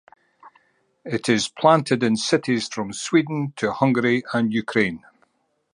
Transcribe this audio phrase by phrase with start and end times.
[1.05, 5.03] It is planted in cities from Sweden to Hungary and Ukraine.